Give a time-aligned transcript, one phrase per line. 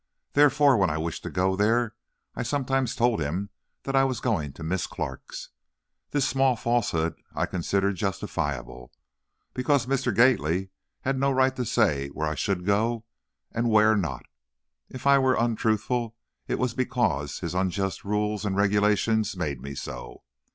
[0.33, 1.93] Therefore, when I wished to go there
[2.35, 3.51] I sometimes told him
[3.83, 5.49] that I was going to Miss Clark's.
[6.09, 8.91] This small falsehood I considered justifiable,
[9.53, 10.11] because Mr.
[10.11, 13.05] Gately had no right to say where I should go
[13.51, 14.25] and where not!
[14.89, 16.15] If I was untruthful
[16.47, 20.23] it was because his unjust rules and regulations made me so!